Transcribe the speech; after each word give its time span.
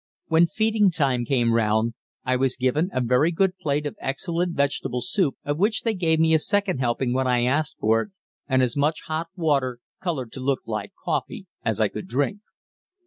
When 0.29 0.47
feeding 0.47 0.89
time 0.89 1.25
came 1.25 1.53
round, 1.53 1.93
I 2.23 2.35
was 2.35 2.57
given 2.57 2.89
a 2.91 2.99
very 2.99 3.29
good 3.31 3.55
plate 3.59 3.85
of 3.85 3.95
excellent 4.01 4.55
vegetable 4.55 5.01
soup, 5.01 5.35
of 5.45 5.59
which 5.59 5.83
they 5.83 5.93
gave 5.93 6.19
me 6.19 6.33
a 6.33 6.39
second 6.39 6.79
helping 6.79 7.13
when 7.13 7.27
I 7.27 7.43
asked 7.45 7.77
for 7.79 8.01
it, 8.01 8.09
and 8.47 8.63
as 8.63 8.75
much 8.75 9.03
hot 9.05 9.27
water, 9.35 9.77
colored 10.01 10.31
to 10.31 10.39
look 10.39 10.61
like 10.65 10.93
coffee, 11.05 11.45
as 11.63 11.79
I 11.79 11.87
could 11.87 12.07
drink. 12.07 12.39